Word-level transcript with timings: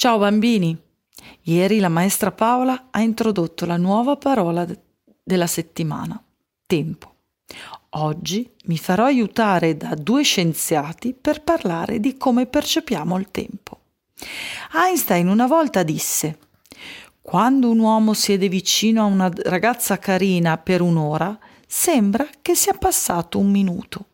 Ciao 0.00 0.16
bambini! 0.16 0.74
Ieri 1.42 1.78
la 1.78 1.90
maestra 1.90 2.32
Paola 2.32 2.86
ha 2.90 3.02
introdotto 3.02 3.66
la 3.66 3.76
nuova 3.76 4.16
parola 4.16 4.66
della 5.22 5.46
settimana, 5.46 6.18
tempo. 6.64 7.16
Oggi 7.90 8.50
mi 8.64 8.78
farò 8.78 9.04
aiutare 9.04 9.76
da 9.76 9.94
due 9.94 10.22
scienziati 10.22 11.12
per 11.12 11.42
parlare 11.42 12.00
di 12.00 12.16
come 12.16 12.46
percepiamo 12.46 13.18
il 13.18 13.30
tempo. 13.30 13.80
Einstein 14.72 15.28
una 15.28 15.46
volta 15.46 15.82
disse 15.82 16.38
quando 17.20 17.68
un 17.68 17.80
uomo 17.80 18.14
siede 18.14 18.48
vicino 18.48 19.02
a 19.02 19.04
una 19.04 19.30
ragazza 19.30 19.98
carina 19.98 20.56
per 20.56 20.80
un'ora, 20.80 21.38
sembra 21.66 22.26
che 22.40 22.54
sia 22.54 22.72
passato 22.72 23.38
un 23.38 23.50
minuto. 23.50 24.06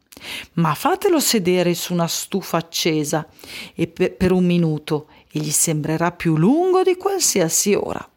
Ma 0.54 0.74
fatelo 0.74 1.20
sedere 1.20 1.74
su 1.74 1.92
una 1.92 2.06
stufa 2.06 2.56
accesa 2.56 3.26
e 3.74 3.86
per, 3.86 4.14
per 4.14 4.32
un 4.32 4.44
minuto 4.44 5.08
e 5.30 5.40
gli 5.40 5.50
sembrerà 5.50 6.12
più 6.12 6.36
lungo 6.36 6.82
di 6.82 6.96
qualsiasi 6.96 7.74
ora. 7.74 8.10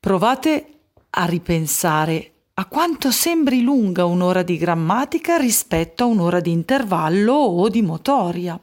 Provate 0.00 0.66
a 1.10 1.24
ripensare 1.24 2.32
a 2.54 2.66
quanto 2.66 3.10
sembri 3.10 3.62
lunga 3.62 4.04
un'ora 4.04 4.42
di 4.42 4.56
grammatica 4.56 5.36
rispetto 5.36 6.04
a 6.04 6.06
un'ora 6.06 6.40
di 6.40 6.50
intervallo 6.50 7.34
o 7.34 7.68
di 7.68 7.82
motoria. 7.82 8.58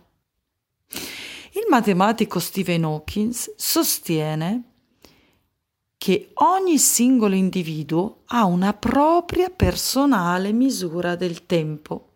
Il 0.89 1.65
matematico 1.69 2.39
Stephen 2.39 2.83
Hawking 2.83 3.33
sostiene 3.55 4.74
che 6.05 6.29
ogni 6.35 6.77
singolo 6.77 7.33
individuo 7.33 8.17
ha 8.25 8.45
una 8.45 8.73
propria 8.73 9.49
personale 9.49 10.51
misura 10.51 11.15
del 11.15 11.47
tempo. 11.47 12.09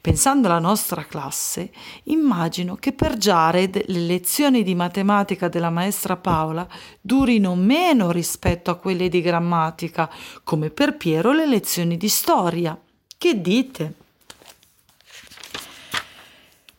Pensando 0.00 0.46
alla 0.46 0.60
nostra 0.60 1.04
classe, 1.04 1.72
immagino 2.04 2.76
che 2.76 2.92
per 2.92 3.16
Jared 3.16 3.86
le 3.88 3.98
lezioni 3.98 4.62
di 4.62 4.76
matematica 4.76 5.48
della 5.48 5.70
maestra 5.70 6.14
Paola 6.14 6.64
durino 7.00 7.56
meno 7.56 8.12
rispetto 8.12 8.70
a 8.70 8.76
quelle 8.76 9.08
di 9.08 9.20
grammatica, 9.20 10.08
come 10.44 10.70
per 10.70 10.96
Piero 10.96 11.32
le 11.32 11.48
lezioni 11.48 11.96
di 11.96 12.08
storia. 12.08 12.80
Che 13.18 13.40
dite? 13.40 13.94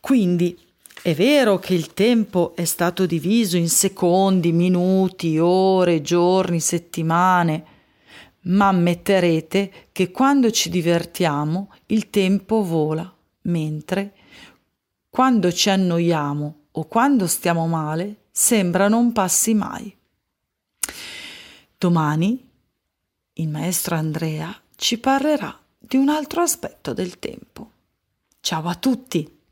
Quindi 0.00 0.58
è 1.04 1.14
vero 1.14 1.58
che 1.58 1.74
il 1.74 1.92
tempo 1.92 2.56
è 2.56 2.64
stato 2.64 3.04
diviso 3.04 3.58
in 3.58 3.68
secondi, 3.68 4.52
minuti, 4.52 5.38
ore, 5.38 6.00
giorni, 6.00 6.60
settimane, 6.60 7.64
ma 8.44 8.68
ammetterete 8.68 9.88
che 9.92 10.10
quando 10.10 10.50
ci 10.50 10.70
divertiamo 10.70 11.74
il 11.88 12.08
tempo 12.08 12.64
vola, 12.64 13.14
mentre 13.42 14.14
quando 15.10 15.52
ci 15.52 15.68
annoiamo 15.68 16.60
o 16.70 16.86
quando 16.86 17.26
stiamo 17.26 17.66
male 17.66 18.22
sembra 18.30 18.88
non 18.88 19.12
passi 19.12 19.52
mai. 19.52 19.94
Domani 21.76 22.48
il 23.34 23.48
maestro 23.50 23.96
Andrea 23.96 24.58
ci 24.74 24.96
parlerà 24.96 25.54
di 25.78 25.98
un 25.98 26.08
altro 26.08 26.40
aspetto 26.40 26.94
del 26.94 27.18
tempo. 27.18 27.70
Ciao 28.40 28.66
a 28.68 28.74
tutti! 28.74 29.42